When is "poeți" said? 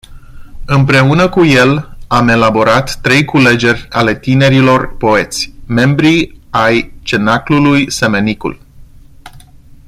4.97-5.53